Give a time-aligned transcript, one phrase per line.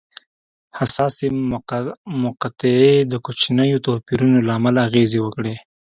[0.77, 1.25] حساسې
[2.25, 5.55] مقطعې د کوچنیو توپیرونو له امله اغېزې وکړې.